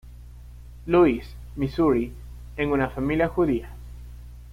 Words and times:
Louis, 0.87 1.21
Misuri, 1.55 2.11
en 2.57 2.71
una 2.71 2.89
familia 2.89 3.27
judía. 3.27 3.69